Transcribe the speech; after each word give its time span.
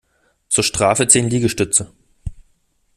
Zur 0.49 0.63
Strafe 0.63 1.05
zehn 1.05 1.29
Liegestütze! 1.29 1.93